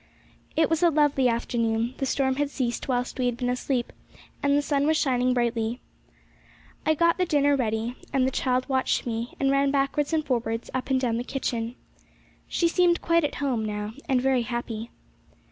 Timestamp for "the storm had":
1.99-2.49